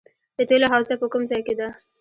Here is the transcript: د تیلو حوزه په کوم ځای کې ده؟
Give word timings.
د 0.37 0.39
تیلو 0.49 0.67
حوزه 0.73 0.95
په 1.01 1.05
کوم 1.11 1.23
ځای 1.31 1.41
کې 1.47 1.53
ده؟ 1.59 1.67